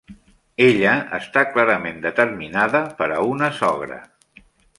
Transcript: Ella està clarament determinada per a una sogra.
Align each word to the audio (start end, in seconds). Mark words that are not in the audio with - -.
Ella 0.67 0.93
està 1.17 1.43
clarament 1.57 2.01
determinada 2.07 2.83
per 3.03 3.11
a 3.19 3.21
una 3.35 3.53
sogra. 3.61 4.01